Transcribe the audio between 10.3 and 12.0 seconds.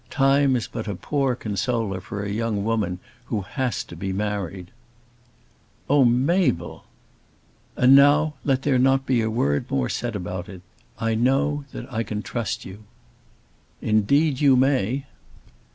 it. I know that